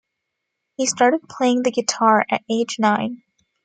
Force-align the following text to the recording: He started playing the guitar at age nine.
He 0.77 0.87
started 0.87 1.29
playing 1.29 1.61
the 1.61 1.69
guitar 1.69 2.25
at 2.27 2.41
age 2.49 2.77
nine. 2.79 3.21